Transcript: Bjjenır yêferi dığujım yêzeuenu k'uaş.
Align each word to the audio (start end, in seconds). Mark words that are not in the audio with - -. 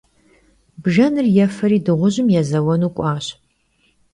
Bjjenır 0.81 1.27
yêferi 1.35 1.79
dığujım 1.85 2.27
yêzeuenu 2.33 2.89
k'uaş. 2.95 3.25